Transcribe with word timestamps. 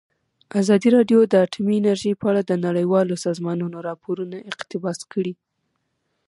ازادي 0.61 0.89
راډیو 0.97 1.19
د 1.27 1.33
اټومي 1.45 1.73
انرژي 1.79 2.11
په 2.17 2.25
اړه 2.31 2.41
د 2.45 2.51
نړیوالو 2.65 3.15
سازمانونو 3.25 3.77
راپورونه 3.87 4.37
اقتباس 4.51 4.99
کړي. 5.11 5.33